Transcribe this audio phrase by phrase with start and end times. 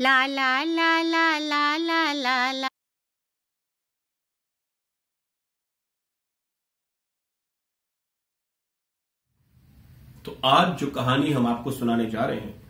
[0.00, 2.68] ला ला ला ला ला ला ला ला
[10.24, 12.62] तो आज जो कहानी हम आपको सुनाने जा रहे हैं,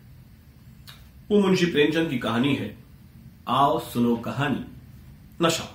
[1.31, 2.77] वो मुंशी प्रेमचंद की कहानी है।
[3.47, 4.65] आओ सुनो कहानी।
[5.41, 5.67] नशा।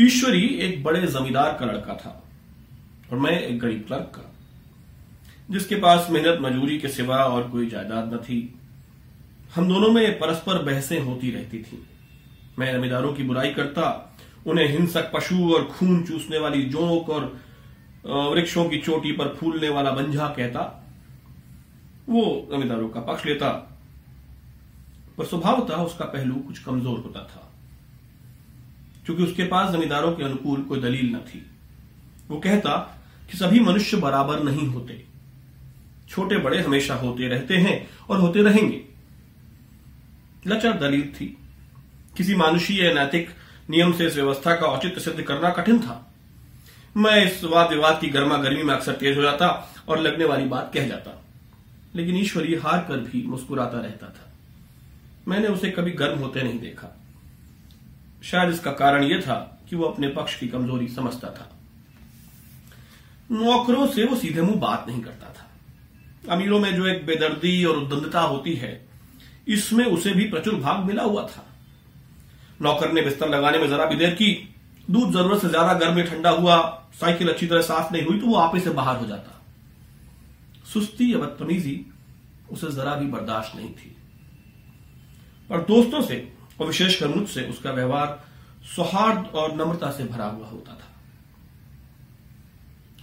[0.00, 2.10] ईश्वरी एक बड़े जमींदार का लड़का था
[3.12, 4.30] और मैं एक गरीब क्लर्क का,
[5.50, 8.57] जिसके पास मेहनत मजूरी के सिवा और कोई जायदाद न थी।
[9.52, 11.82] हम दोनों में परस्पर बहसें होती रहती थी।
[12.58, 14.14] मैं जमींदारों की बुराई करता,
[14.46, 17.24] उन्हें हिंसक पशु और खून चूसने वाली जोंक और
[18.06, 20.62] वृक्षों की चोटी पर फूलने वाला बंझा कहता,
[22.08, 23.48] वो जमींदारों का पक्ष लेता।
[25.18, 27.44] पर स्वभावतः उसका पहलू कुछ कमज़ोर होता था,
[29.06, 31.44] क्योंकि उसके पास जमींदारों के अनुकूल कोई दलील न थी।
[32.30, 32.76] वो कहता
[33.30, 35.04] कि सभी मनुष्य बराबर नहीं होते
[36.08, 38.84] छोटे बड़े हमेशा होते रहते हैं और होते रहेंगे।
[40.46, 41.38] लचर दलील थी।
[42.16, 43.28] किसी मानुषीय नैतिक
[43.70, 46.14] नियम से इस व्यवस्था का औचित्य सिद्ध करना कठिन था।
[46.96, 50.44] मैं इस वाद विवाद की गर्मा गर्मी में अक्सर तेज हो जाता और लगने वाली
[50.44, 51.24] बात कह जाता।
[51.94, 54.32] लेकिन ईश्वरी हार कर भी मुस्कुराता रहता था।
[55.28, 57.00] मैंने उसे कभी गर्म होते नहीं देखा।
[58.22, 61.58] शायद इसका कारण यह था कि वो अपने पक्ष की कमज़ोरी समझता था।
[63.30, 65.50] नौकरों से वो सीधे मुँह बात नहीं करता था।
[66.34, 68.87] अमीरों में जो एक बेदर्दी और उद्दंडता होती है
[69.48, 71.44] इसमें उसे भी प्रचुर भाग मिला हुआ था।
[72.62, 74.32] नौकर ने बिस्तर लगाने में जरा भी देर की।
[74.90, 76.56] दूध ज़रूरत से ज़्यादा गर्म या ठंडा हुआ,
[76.94, 79.34] साइकिल अच्छी तरह साफ़ नहीं हुई तो वो आप से बाहर हो जाता।
[80.72, 81.84] सुस्ती या बदतमीजी
[82.50, 83.96] उसे जरा भी बर्दाश्त नहीं थी।
[85.50, 86.16] और दोस्तों से
[86.60, 88.18] और विशेषकर मुझसे उसका व्यवहार
[88.66, 90.86] सौहार्द और नम्रता से भरा हुआ होता था।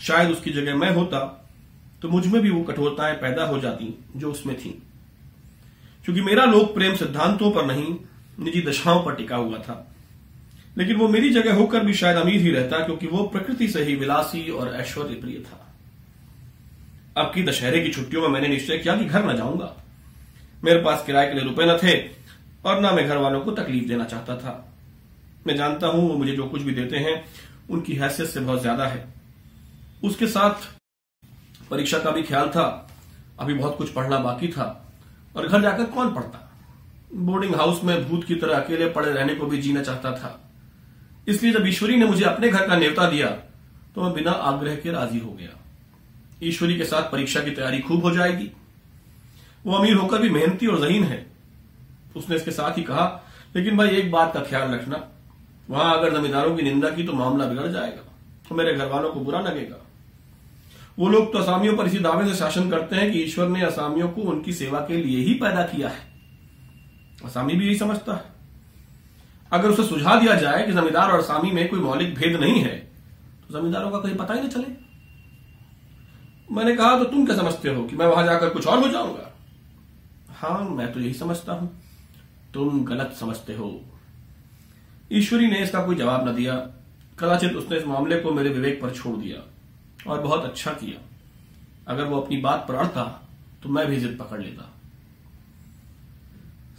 [0.01, 1.19] शायद उसकी जगह मैं होता
[2.01, 4.81] तो मुझमें भी वो कठोरताएँ पैदा हो जाती जो उसमें थी।
[6.05, 7.95] क्योंकि मेरा लोक प्रेम सिद्धांतों पर नहीं,
[8.39, 9.91] निजी दशाओं पर टिका हुआ था।
[10.77, 13.95] लेकिन वो मेरी जगह होकर भी शायद अमीर ही रहता, क्योंकि वो प्रकृति से ही
[13.95, 15.61] विलासी और ऐश्वर्य प्रिय था।
[17.17, 19.75] अब की दशहरे की छुट्टियों में मैंने निश्चय किया कि घर न जाऊँगा।
[20.63, 21.97] मेरे पास किराए के लिए रुपए न थे,
[22.65, 24.73] और ना मैं घर वालों को तकलीफ़ देना चाहता था।
[25.47, 27.25] मैं जानता हूँ, वो मुझे जो कुछ भी देते हैं,
[27.69, 29.13] उनकी हैसियत से बहुत ज़्यादा है।
[30.03, 30.67] उसके साथ
[31.69, 32.89] परीक्षा का भी ख्याल था,
[33.39, 34.84] अभी बहुत कुछ पढ़ना बाकी था।
[35.35, 36.41] और घर जाकर कौन पढ़ता?
[37.15, 40.39] बोर्डिंग हाउस में भूत की तरह अकेले पड़े रहने को भी जीना चाहता था।
[41.27, 43.27] इसलिए जब ईश्वरी ने मुझे अपने घर का नेवता दिया
[43.95, 45.49] तो मैं बिना आग्रह के राज़ी हो गया।
[46.43, 48.51] ईश्वरी के साथ परीक्षा की तैयारी खूब हो जाएगी।
[49.65, 51.25] वो अमीर होकर भी मेहनती और जहीन है।
[52.15, 53.05] उसने इसके साथ ही कहा,
[53.55, 55.03] लेकिन भाई, एक बात का ख्याल रखना।
[55.69, 58.01] वहाँ अगर जमींदारों की निंदा की तो मामला बिगड़ जाएगा
[58.49, 59.84] तो मेरे घर वालों को बुरा लगेगा।
[60.97, 64.07] वो लोग तो असामियों पर इसी दावे से शासन करते हैं कि ईश्वर ने असामियों
[64.09, 66.03] को उनकी सेवा के लिए ही पैदा किया है।
[67.25, 68.33] असामी भी यही समझता है।
[69.51, 72.75] अगर उसे सुझा दिया जाए कि जमींदार और असामी में कोई मौलिक भेद नहीं है
[73.41, 74.85] तो जमींदारों का कहीं पता ही नहीं चले।
[76.49, 79.31] मैंने कहा तो तुम क्या समझते हो कि मैं वहाँ जाकर कुछ और हो जाऊँगा?
[80.29, 81.69] हाँ मैं तो यही समझता हूँ।
[82.53, 83.69] तुम गलत समझते हो।
[85.11, 86.55] ईश्वरी ने इसका कोई जवाब न दिया।
[87.19, 89.37] कदाचित उसने इस मामले को मेरे विवेक पर छोड़ दिया।
[90.07, 91.01] और बहुत अच्छा किया।
[91.87, 93.03] अगर वो अपनी बात पर अड़ता
[93.63, 94.71] तो मैं भी जिद पकड़ लेता।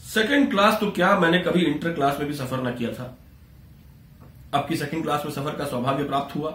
[0.05, 3.17] सेकंड क्लास तो क्या मैंने कभी इंटर क्लास में भी सफ़र न किया था?
[4.55, 6.51] अब की सेकंड क्लास में सफ़र का सौभाग्य प्राप्त हुआ।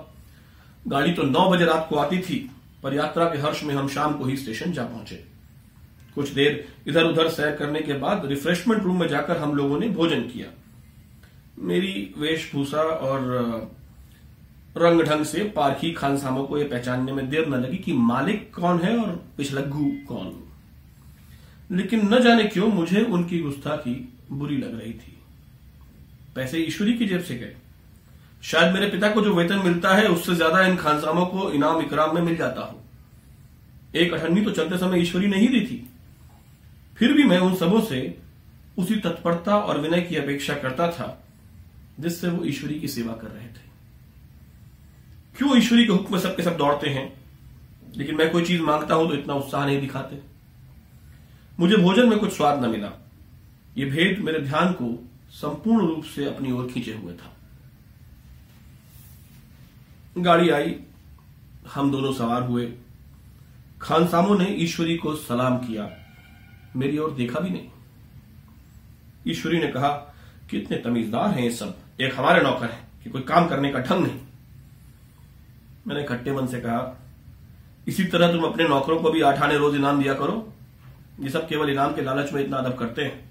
[0.87, 2.37] गाड़ी तो नौ बजे रात को आती थी,
[2.83, 5.23] पर यात्रा के हर्ष में हम शाम को ही स्टेशन जा पहुँचे।
[6.15, 9.89] कुछ देर इधर उधर सैर करने के बाद रिफ्रेशमेंट रूम में जाकर हम लोगों ने
[9.89, 10.47] भोजन किया।
[11.59, 13.71] मेरी वेशभूषा और
[14.77, 18.79] रंग ढंग से पारखी खानसामों को यह पहचानने में देर न लगी कि मालिक कौन
[18.79, 20.33] है और पिछलग्गू कौन।
[21.69, 23.93] लेकिन न जाने क्यों मुझे उनकी गुस्ताखी
[24.31, 25.17] बुरी लग रही थी।
[26.35, 27.55] पैसे ईश्वरी की जेब से गए।
[28.43, 32.15] शायद मेरे पिता को जो वेतन मिलता है, उससे ज़्यादा इन खानसामों को इनाम इकराम
[32.15, 32.79] में मिल जाता हो।
[33.95, 35.87] एक अठन्नी तो चलते समय ईश्वरी नहीं दी थी।
[36.95, 38.17] फिर भी मैं उन सबों से
[38.77, 41.23] उसी तत्परता और विनय की अपेक्षा करता था,
[41.99, 43.69] जिससे वो ईश्वरी की सेवा कर रहे थे।
[45.41, 47.21] क्यों ईश्वरी के हुक्म सबके सब दौड़ते हैं?
[47.95, 50.21] लेकिन मैं कोई चीज़ माँगता हूँ तो इतना उत्साह नहीं दिखाते।
[51.59, 52.91] मुझे भोजन में कुछ स्वाद न मिला।
[53.77, 57.37] ये भेद मेरे ध्यान को संपूर्ण रूप से अपनी ओर खींचे हुए था।
[60.17, 60.75] गाड़ी आई।
[61.73, 62.73] हम दोनों सवार हुए।
[63.81, 65.89] खानसामों ने ईश्वरी को सलाम किया।
[66.75, 67.67] मेरी ओर देखा भी नहीं।
[69.27, 69.89] ईश्वरी ने कहा,
[70.49, 74.03] कितने तमीजदार हैं ये सब। एक हमारे नौकर हैं कि कोई काम करने का ढंग
[74.03, 74.19] नहीं।
[75.87, 76.97] मैंने खट्टे मन से कहा,
[77.87, 80.53] इसी तरह तुम अपने नौकरों को भी आठ आने रोज इनाम दिया करो।
[81.19, 83.29] ये सब केवल इनाम के लालच में इतना अदब करते हैं।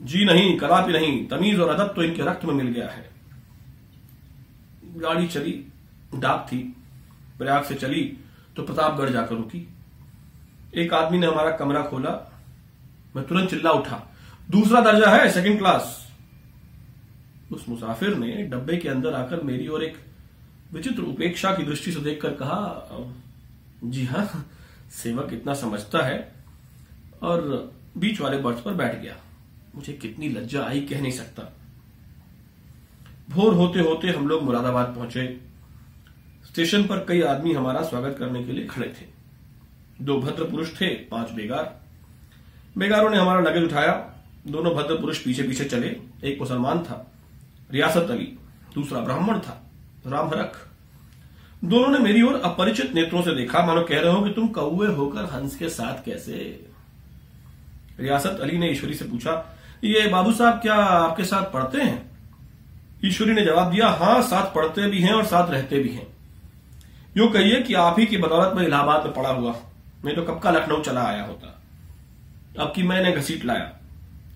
[0.00, 3.10] जी नहीं, कदापि नहीं, तमीज और अदब तो इनके रक्त में मिल गया है।
[4.96, 5.52] गाड़ी चली,
[6.14, 6.58] डाक थी,
[7.38, 8.02] प्रयाग से चली
[8.56, 9.66] तो प्रतापगढ़ जाकर रुकी।
[10.74, 12.10] एक आदमी ने हमारा कमरा खोला,
[13.16, 14.06] मैं तुरंत चिल्ला उठा,
[14.48, 15.98] दूसरा दर्जा है सेकंड क्लास
[17.52, 19.96] उस मुसाफिर ने डब्बे के अंदर आकर मेरी और एक
[20.72, 22.88] विचित्र उपेक्षा की दृष्टि से देखकर कहा
[23.84, 24.48] जी हाँ
[24.90, 26.34] सेवक इतना समझता है
[27.22, 29.16] और बीच वाले बर्थ पर बैठ गया।
[29.74, 31.42] मुझे कितनी लज्जा आई कह नहीं सकता।
[33.30, 35.40] भोर होते होते हम लोग मुरादाबाद पहुँचे।
[36.46, 39.06] स्टेशन पर कई आदमी हमारा स्वागत करने के लिए खड़े थे।
[40.04, 41.80] दो भद्र पुरुष थे, पाँच बेगार।
[42.78, 43.92] बेगारों ने हमारा लगेज उठाया।
[44.46, 47.12] दोनों भद्र पुरुष पीछे पीछे चले। एक मुसलमान था,
[47.70, 48.38] रियासत अली,
[48.74, 49.61] दूसरा ब्राह्मण था।
[50.04, 50.56] राम हरख
[51.64, 54.86] दोनों ने मेरी ओर अपरिचित नेत्रों से देखा। मानो कह रहे हो कि तुम कौए
[54.86, 56.32] होकर हंस के साथ कैसे?
[58.00, 59.32] रियासत अली ने ईश्वरी से पूछा,
[59.84, 62.10] ये बाबू साहब, क्या आपके साथ पढ़ते हैं?
[63.04, 66.06] ईश्वरी ने जवाब दिया हाँ साथ पढ़ते भी हैं और साथ रहते भी हैं।
[67.16, 69.54] यो कहिए कि आप ही की बदौलत में इलाहाबाद में पड़ा हुआ।
[70.04, 71.60] मैं तो कब का लखनऊ चला आया होता।
[72.58, 73.70] अब की मैंने घसीट लाया।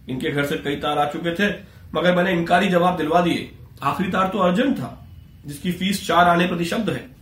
[0.08, 1.50] इनके घर से कई तार आ चुके थे,
[1.94, 3.50] मगर मैंने इनकारी जवाब दिलवा दिए।
[3.82, 5.05] आखिरी तार तो अर्जेंट था।
[5.46, 7.16] जिसकी फ़ीस चार आने प्रति शब्द है।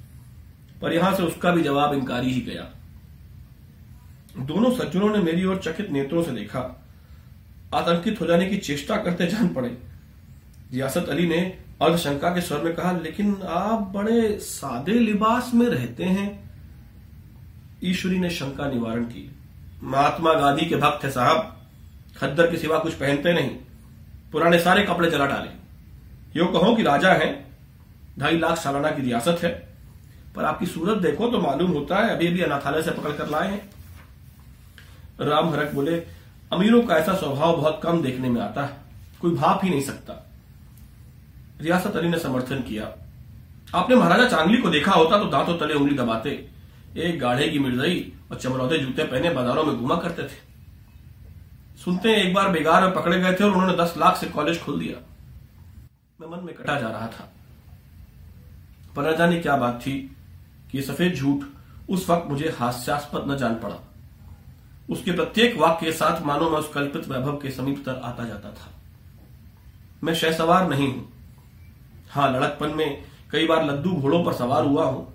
[0.83, 2.71] पर यहाँ से उसका भी जवाब इनकारी ही गया।
[4.39, 6.85] दोनों सज्जनों ने मेरी ओर चकित नेत्रों से देखा।
[7.75, 9.69] आतंकित हो जाने की चेष्टा करते जान पड़े।
[10.73, 16.05] रियासत अली ने अर्धशंका के स्वर में कहा, लेकिन आप बड़े सादे लिबास में रहते
[16.05, 16.51] हैं।
[17.85, 19.37] ईश्वरी ने शंका निवारण की।
[19.83, 21.67] महात्मा गांधी के भक्त है साहब।
[22.17, 23.51] खद्दर के सिवा कुछ पहनते नहीं।
[24.33, 25.51] पुराने सारे कपड़े जला डाले।
[26.39, 27.44] यो कहो कि राजा है
[28.19, 29.51] ढाई लाख सालाना की रियासत है।
[30.37, 33.51] पर आपकी सूरत देखो तो मालूम होता है अभी अभी अनाथालय से पकड़ कर लाए
[33.51, 33.71] हैं।
[35.21, 35.97] राम हरक बोले,
[36.53, 38.77] अमीरों का ऐसा स्वभाव बहुत कम देखने में आता है।
[39.21, 40.21] कोई भाप ही नहीं सकता।
[41.61, 42.93] रियासत अली ने समर्थन किया।
[43.75, 46.31] आपने महाराजा चांगली को देखा होता तो दांतों तले उंगली दबाते।
[46.97, 50.43] एक गाढ़े की मिर्जई और चमरौते जूते पहने बाजारों में घुमा करते थे।
[51.85, 54.61] सुनते हैं एक बार बेगार में पकड़े गए थे और उन्होंने दस लाख से कॉलेज
[54.61, 54.97] खोल दिया।
[56.21, 57.31] मैं मन में कटा जा रहा था।
[58.97, 59.99] पर न जाने क्या बात थी
[60.73, 61.45] कि सफ़ेद झूठ
[61.91, 63.77] उस वक्त मुझे हास्यास्पद न जान पड़ा।
[64.89, 68.51] उसके प्रत्येक वाक्य के साथ मानो मैं उस कल्पित वैभव के समीप तर आता जाता
[68.51, 68.71] था।
[70.05, 71.09] मैं शहसवार नहीं हूँ।
[72.11, 75.13] हाँ लड़कपन में कई बार लद्दू घोड़ों पर सवार हुआ हूँ।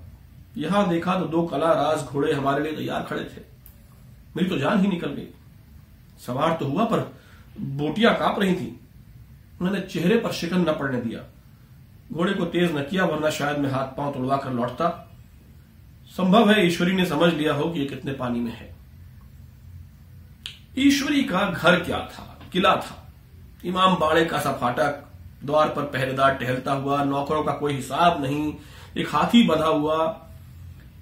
[0.57, 3.41] यहाँ देखा तो दो कला राज घोड़े हमारे लिए तैयार खड़े थे।
[4.35, 5.27] मेरी तो जान ही निकल गई।
[6.25, 6.99] सवार तो हुआ पर
[7.59, 8.67] बोटियाँ काँप रही थी।
[9.61, 11.23] उन्होंने चेहरे पर शिकन न पड़ने दिया।
[12.13, 15.11] घोड़े को तेज न किया, वरना शायद मैं हाथ पाँव तोड़वा कर लौटता।
[16.07, 18.75] संभव है ईश्वरी ने समझ लिया हो कि ये कितने पानी में है।
[20.77, 22.39] ईश्वरी का घर क्या था?
[22.53, 23.13] किला था।
[23.65, 25.03] इमाम बाड़े का सा फाटक,
[25.43, 28.53] द्वार पर पहरेदार टहलता हुआ, नौकरों का कोई हिसाब नहीं,
[28.97, 30.27] एक हाथी बंधा हुआ।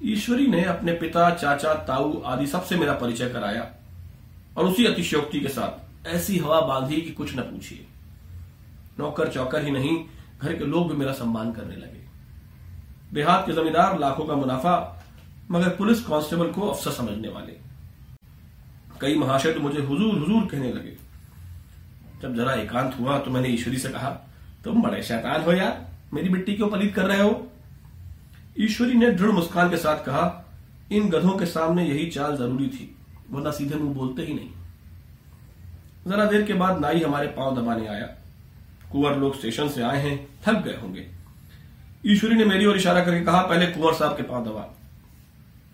[0.04, 3.72] ईश्वरी ने अपने पिता, चाचा, ताऊ आदि सबसे मेरा परिचय कराया
[4.58, 7.86] और उसी अतिशयोक्ति के साथ ऐसी हवा बांधी कि कुछ न पूछिए।
[9.00, 10.06] नौकर चौकर ही नहीं
[10.42, 12.06] घर के लोग भी मेरा सम्मान करने लगे।
[13.14, 15.04] देहात के जमींदार लाखों का मुनाफा,
[15.52, 17.54] मगर पुलिस कांस्टेबल को अफसर समझने वाले।
[19.02, 20.96] कई महाशय तो मुझे हुजूर हुजूर कहने लगे।
[22.22, 24.10] जब जरा एकांत हुआ तो मैंने ईश्वरी से कहा,
[24.64, 27.48] तुम बड़े शैतान हो यार, मेरी मिट्टी क्यों पलित कर रहे हो?
[28.60, 30.46] ईश्वरी ने दृढ़ मुस्कान के साथ कहा,
[30.92, 32.96] इन गधों के सामने यही चाल ज़रूरी थी,
[33.32, 34.50] वरना सीधे मुँह बोलते ही नहीं।
[36.08, 38.08] जरा देर के बाद नाई हमारे पाँव दबाने आया।
[38.92, 41.06] कुंवर लोग स्टेशन से आए हैं थक गए होंगे।
[42.06, 44.74] ईश्वरी ने मेरी ओर इशारा करके कहा, पहले कुंवर साहब के पाँव दबा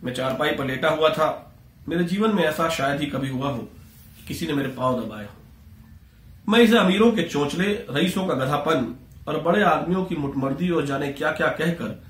[0.04, 1.56] मैं चारपाई पर लेटा हुआ था।
[1.90, 5.26] मेरे जीवन में ऐसा शायद ही कभी हुआ हो कि किसी ने मेरे पाँव दबाए
[5.26, 8.96] हो। मैं इसे अमीरों के चोचले, रईसों का गधापन
[9.28, 12.04] और बड़े आदमियों की मुठमर्दी और जाने क्या क्या कहकर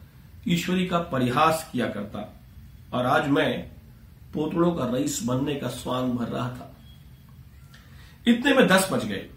[0.48, 2.42] ईश्वरी का परिहास किया करता।
[2.94, 3.50] और आज मैं
[4.34, 6.76] पोतड़ों का रईस बनने का स्वांग भर रहा था।
[8.28, 9.30] इतने में दस बज गए।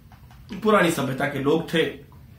[0.55, 1.83] पुरानी सभ्यता के लोग थे।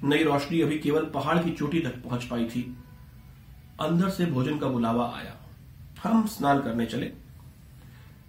[0.03, 2.77] नई रोशनी अभी केवल पहाड़ की चोटी तक पहुँच पाई थी।
[3.81, 5.33] अंदर से भोजन का बुलावा आया।
[6.03, 7.11] हम स्नान करने चले।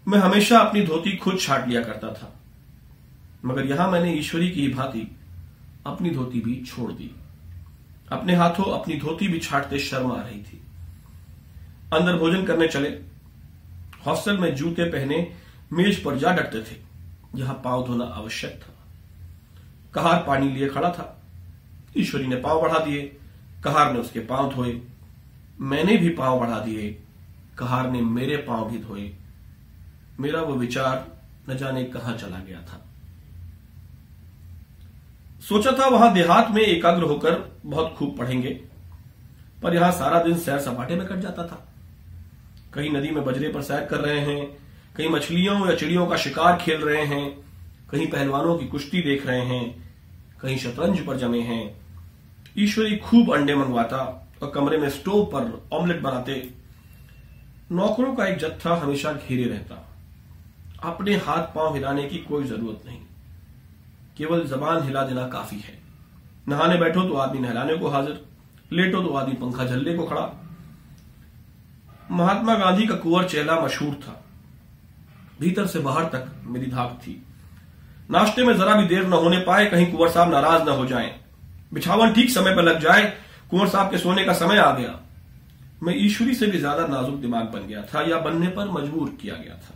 [0.08, 2.40] मैं हमेशा अपनी धोती खुद छाट लिया करता था।
[3.44, 5.16] मगर यहाँ मैंने ईश्वरी की भांति
[5.86, 7.10] अपनी धोती भी छोड़ दी।
[8.12, 10.62] अपने हाथों अपनी धोती भी छाटते शर्म आ रही थी।
[11.92, 12.88] अंदर भोजन करने चले।
[14.06, 15.36] हॉस्टल में जूते पहने
[15.72, 16.76] मेज पर जा डटते थे।
[17.34, 18.77] यहाँ पाँव धोना आवश्यक था।
[19.94, 21.14] कहार पानी लिए खड़ा था।
[21.96, 23.02] ईश्वरी ने पाँव बढ़ा दिए।
[23.64, 24.80] कहार ने उसके पाँव धोए।
[25.60, 26.90] मैंने भी पाँव बढ़ा दिए।
[27.58, 29.10] कहार ने मेरे पाँव भी धोए।
[30.20, 31.06] मेरा वो विचार
[31.50, 32.84] न जाने कहाँ चला गया था।
[35.42, 37.34] सोचा था वहाँ देहात में एकाग्र होकर
[37.66, 38.50] बहुत खूब पढ़ेंगे,
[39.62, 41.64] पर यहाँ सारा दिन सैर सपाटे में कट जाता था।
[42.74, 44.46] कहीं नदी में बजरे पर सैर कर रहे हैं,
[44.96, 47.47] कहीं मछलियों या चिड़ियों का शिकार खेल रहे हैं
[47.90, 49.92] कहीं पहलवानों की कुश्ती देख रहे हैं,
[50.40, 51.76] कहीं शतरंज पर जमे हैं।
[52.58, 56.50] ईश्वरी खूब अंडे मंगवाता और कमरे में स्टोव पर ऑमलेट बनाते।
[57.72, 59.84] नौकरों का एक जत्था हमेशा घेरे रहता।
[60.84, 63.00] अपने हाथ पाँव हिलाने की कोई ज़रूरत नहीं।
[64.16, 65.78] केवल जबान हिला देना काफ़ी है।
[66.48, 68.24] नहाने बैठो तो आदमी नहलाने को हाजिर,
[68.72, 70.32] लेटो तो आदमी पंखा झल्ले को खड़ा।
[72.10, 74.24] महात्मा गांधी का कुंवर चेला मशहूर था।
[75.40, 77.22] भीतर से बाहर तक मेरी धाक थी।
[78.10, 81.20] नाश्ते में जरा भी देर न होने पाए, कहीं कुंवर साहब नाराज़ न हो जाएँ।
[81.74, 83.02] बिछावन ठीक समय पर लग जाए,
[83.50, 84.98] कुंवर साहब के सोने का समय आ गया।
[85.82, 89.34] मैं ईश्वरी से भी ज़्यादा नाजुक दिमाग बन गया था, या बनने पर मजबूर किया
[89.34, 89.74] गया था।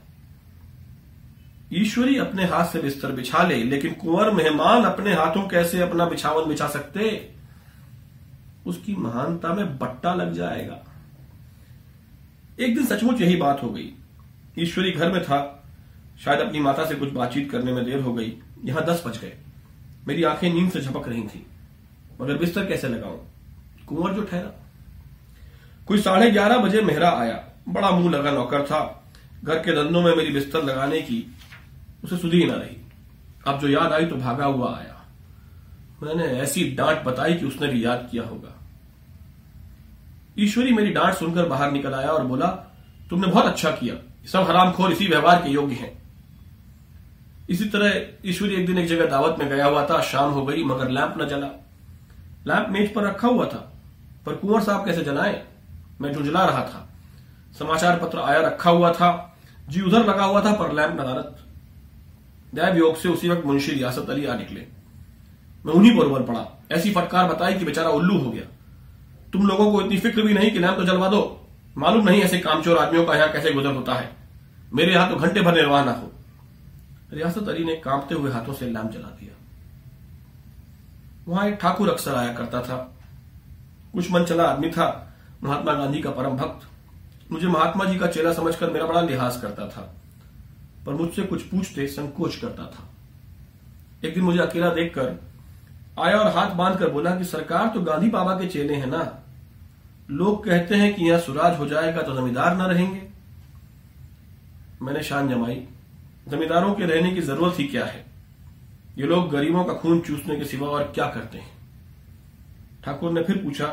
[1.72, 6.48] ईश्वरी अपने हाथ से बिस्तर बिछा ले, लेकिन कुंवर मेहमान अपने हाथों कैसे अपना बिछावन
[6.48, 7.30] बिछा सकते?
[8.66, 10.78] उसकी महानता में बट्टा लग जाएगा।
[12.60, 13.92] एक दिन सचमुच यही बात हो गई।
[14.58, 15.61] ईश्वरी घर में था
[16.22, 18.32] शायद अपनी माता से कुछ बातचीत करने में देर हो गई।
[18.64, 19.32] यहाँ दस बज गए।
[20.06, 21.46] मेरी आँखें नींद से झपक रही थी,
[22.20, 23.20] मगर बिस्तर कैसे लगाऊँ?
[23.88, 24.50] कुंवर जो ठहरा।
[25.88, 28.80] कोई साढ़े ग्यारह बजे मेहरा आया। बड़ा मुँह लगा नौकर था।
[29.44, 31.24] घर के धंधों में मेरी बिस्तर लगाने की
[32.04, 32.76] उसे सुधी ना रही।
[33.46, 35.00] अब जो याद आई तो भागा हुआ आया।
[36.02, 38.58] मैंने ऐसी डांट बताई कि उसने भी याद किया होगा।
[40.38, 42.46] ईश्वरी मेरी डांट सुनकर बाहर निकल आया और बोला,
[43.10, 43.94] तुमने बहुत अच्छा किया।
[44.28, 46.01] सब हरामखोर इसी व्यवहार के योग्य हैं।
[47.52, 50.64] इसी तरह ईश्वरी एक दिन एक जगह दावत में गया हुआ था, शाम हो गई,
[50.64, 51.46] मगर लैंप न जला।
[52.46, 53.58] लैंप मेज पर रखा हुआ था,
[54.26, 55.42] पर कुंवर साहब कैसे जलाए?
[56.00, 56.88] मैं झुंझला रहा था।
[57.58, 59.10] समाचार पत्र आया, रखा हुआ था,
[59.68, 61.38] जी उधर लगा हुआ था, पर लैंप नदारत
[62.54, 64.66] दैव योग से उसी वक्त मुंशी रियासत अली आ निकले।
[65.66, 68.42] मैं उन्हीं पर उबल पड़ा। ऐसी फटकार बताई कि बेचारा उल्लू हो गया।
[69.32, 71.20] तुम लोगों को इतनी फ़िक्र भी नहीं कि लैंप तो जलवा दो।
[71.76, 74.10] मालूम नहीं ऐसे कामचोर आदमियों का यहाँ कैसे गुजर होता है।
[74.74, 76.12] मेरे यहाँ तो घंटे भर निर्वाह ना हो।
[77.12, 79.36] रियासत अली ने कांपते हुए हाथों से लैंप जला दिया।
[81.28, 82.96] वहाँ एक ठाकुर अक्सर आया करता था।
[83.92, 86.68] कुछ मन चला आदमी था। महात्मा गांधी का परम भक्त।
[87.32, 89.94] मुझे महात्मा जी का चेला समझकर मेरा बड़ा लिहाज करता था।
[90.86, 92.88] पर मुझसे कुछ पूछते, संकोच करता था।
[94.08, 95.20] एक दिन मुझे अकेला देखकर
[96.00, 99.22] आया और हाथ बांधकर बोला कि सरकार तो गांधी बाबा के चेले हैं ना।
[100.10, 103.08] लोग कहते हैं कि यहाँ सुराज हो जाएगा तो जमींदार ना रहेंगे।
[104.82, 105.68] मैंने शान जमाई।
[106.28, 108.04] जमींदारों के रहने की ज़रूरत ही क्या है?
[108.98, 111.50] ये लोग गरीबों का खून चूसने के सिवा और क्या करते हैं?
[112.84, 113.66] ठाकुर ने फिर पूछा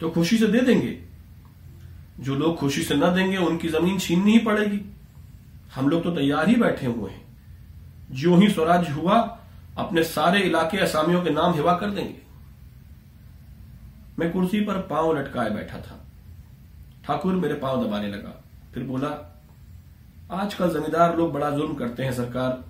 [0.00, 0.98] तो खुशी से दे देंगे?
[2.20, 4.80] जो लोग खुशी से न देंगे, उनकी ज़मीन छीननी ही पड़ेगी।
[5.74, 7.26] हम लोग तो तैयार ही बैठे हुए हैं।
[8.10, 9.38] जो ही स्वराज हुआ,
[9.78, 12.22] अपने सारे इलाके असामियों के नाम हिवा कर देंगे।
[14.18, 16.04] मैं कुर्सी पर पाँव लटकाए बैठा था।
[17.04, 18.44] ठाकुर मेरे पाँव दबाने लगा।
[18.74, 19.37] फिर बोला
[20.30, 22.64] आजकल जमींदार लोग बड़ा जुल्म करते हैं सरकार।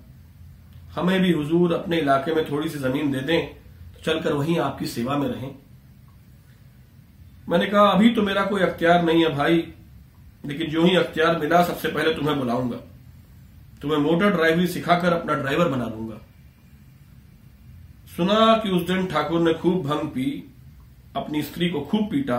[0.94, 3.46] हमें भी हुजूर अपने इलाके में थोड़ी सी ज़मीन दे दें
[3.94, 5.54] तो चलकर वहीं आपकी सेवा में रहें।
[7.48, 9.56] मैंने कहा, अभी तो मेरा कोई अख्तियार नहीं है भाई,
[10.46, 12.76] लेकिन जो ही अख्तियार मिला, सबसे पहले तुम्हें बुलाऊँगा।
[13.82, 16.20] तुम्हें मोटर ड्राइवरी सिखाकर अपना ड्राइवर बना दूँगा।
[18.16, 20.54] सुना कि उस दिन ठाकुर ने खूब भंग पी,
[21.16, 22.38] अपनी स्त्री को खूब पीटा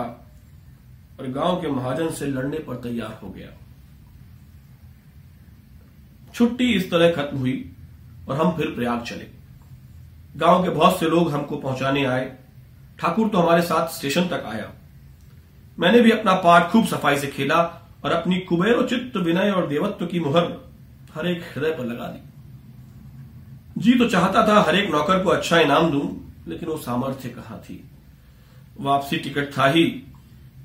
[1.20, 3.48] और गाँव के महाजन से लड़ने पर तैयार हो गया।
[6.40, 7.52] छुट्टी इस तरह खत्म हुई
[8.28, 9.26] और हम फिर प्रयाग चले।
[10.36, 12.24] गाँव के बहुत से लोग हमको पहुँचाने आए।
[12.98, 14.70] ठाकुर तो हमारे साथ स्टेशन तक आया।
[15.78, 17.58] मैंने भी अपना पाठ खूब सफ़ाई से खेला
[18.04, 20.44] और अपनी कुबेर चित्त, विनय और देवत्व की मुहर
[21.14, 25.60] हर एक हृदय पर लगा दी। जी तो चाहता था हर एक नौकर को अच्छा
[25.60, 27.84] इनाम दूँ, लेकिन वो सामर्थ्य कहा थी?
[28.80, 29.84] वापसी टिकट था ही।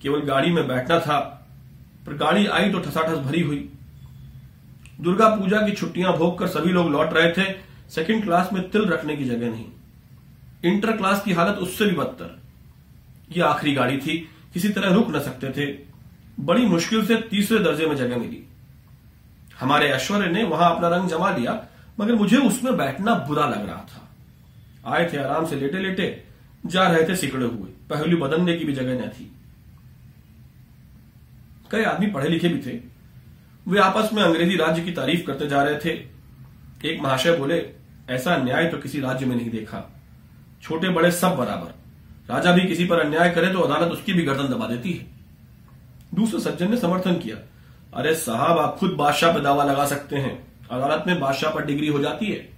[0.02, 1.20] केवल गाड़ी में बैठना था,
[2.06, 3.70] पर गाड़ी आई तो ठसाठस भरी हुई।
[5.02, 7.56] दुर्गा पूजा की छुट्टियाँ भोग कर सभी लोग लौट रहे थे।
[7.90, 9.66] सेकंड क्लास में तिल रखने की जगह नहीं।
[10.66, 12.40] इंटर क्लास की हालत उससे भी बदतर।
[13.32, 15.80] ये आखिरी गाड़ी थी। किसी तरह रुक न सकते थे।
[16.40, 18.44] बड़ी मुश्किल से तीसरे दर्जे में जगह मिली।
[19.60, 21.68] हमारे ऐश्वर्य ने वहाँ अपना रंग जमा लिया,
[22.00, 24.10] मगर मुझे उसमें बैठना बुरा लग रहा था।
[24.94, 26.24] आए थे आराम से लेटे लेटे
[26.66, 29.32] जा रहे थे सिकड़े हुए। पहलू बदलने की भी जगह न थी।
[31.72, 32.95] कई आदमी पढ़े लिखे भी थे।
[33.68, 35.90] वे आपस में अंग्रेज़ी राज्य की तारीफ़ करते जा रहे थे।
[36.86, 37.66] एक महाशय बोले,
[38.10, 39.92] ऐसा न्याय तो किसी राज्य में नहीं देखा।
[40.64, 44.48] छोटे बड़े सब बराबर। राजा भी किसी पर अन्याय करे तो अदालत उसकी भी गर्दन
[44.48, 45.06] दबा देती है।
[46.14, 47.38] दूसरे सज्जन ने समर्थन किया,
[47.94, 51.88] अरे साहब, आप खुद बादशाह पर दावा लगा सकते हैं। अदालत में बादशाह पर डिग्री
[51.88, 52.50] हो जाती है।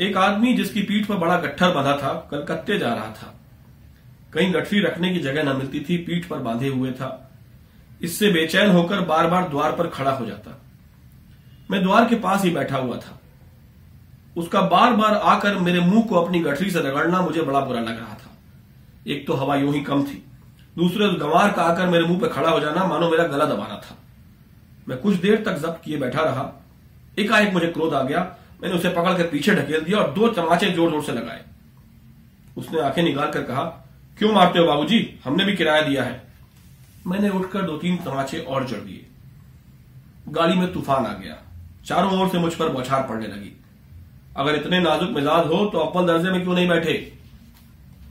[0.00, 3.34] एक आदमी जिसकी पीठ पर बड़ा गट्ठर बंधा था, कलकत्ते जा रहा था।
[4.32, 7.23] कहीं गठरी रखने की जगह न मिलती थी, पीठ पर बांधे हुए था।
[8.04, 10.60] इससे बेचैन होकर बार बार द्वार पर खड़ा हो जाता।
[11.70, 13.18] मैं द्वार के पास ही बैठा हुआ था।
[14.36, 17.98] उसका बार बार आकर मेरे मुँह को अपनी गठरी से रगड़ना मुझे बड़ा बुरा लग
[17.98, 18.30] रहा था।
[19.06, 20.22] एक तो हवा यूँ ही कम थी।
[20.76, 23.76] दूसरे गंवार का आकर मेरे मुँह पर खड़ा हो जाना मानो मेरा गला दबा रहा
[23.78, 23.96] था।
[24.88, 26.50] मैं कुछ देर तक जब्त किए बैठा रहा।
[27.18, 28.20] एकाएक मुझे क्रोध आ गया।
[28.62, 31.40] मैंने उसे पकड़ कर पीछे ढकेल दिया और दो चमाचे ज़ोर ज़ोर से लगाए।
[32.56, 33.62] उसने आँखें निकाल कर कहा,
[34.18, 34.98] क्यों मारते हो बाबूजी?
[35.24, 36.22] हमने भी किराया दिया है।
[37.06, 39.06] मैंने उठकर दो तीन तमाचे और जड़ दिए।
[40.28, 41.36] गाड़ी में तूफ़ान आ गया।
[41.86, 43.52] चारों ओर से मुझ पर बौछार पड़ने लगी।
[44.36, 46.92] अगर इतने नाजुक मिजाज हो तो अव्वल दर्जे में क्यों नहीं बैठे?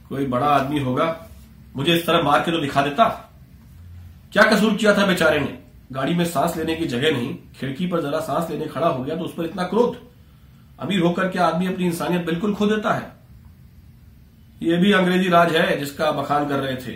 [0.09, 1.05] कोई बड़ा आदमी होगा,
[1.75, 3.05] मुझे इस तरह मार के तो दिखा देता।
[4.33, 5.57] क्या कसूर किया था बेचारे ने?
[5.91, 9.15] गाड़ी में सांस लेने की जगह नहीं, खिड़की पर जरा सांस लेने खड़ा हो गया
[9.15, 9.97] तो उस पर इतना क्रोध।
[10.79, 13.11] अमीर होकर के आदमी अपनी इंसानियत बिल्कुल खो देता है।
[14.61, 16.95] यह भी अंग्रेज़ी राज है जिसका बखान कर रहे थे।